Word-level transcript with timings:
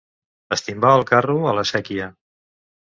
Estimbà 0.57 0.95
el 1.01 1.05
carro 1.11 1.39
a 1.53 1.55
la 1.59 1.67
séquia. 1.77 2.13